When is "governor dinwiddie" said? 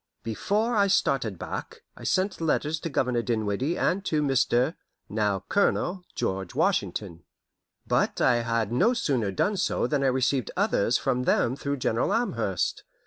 2.89-3.77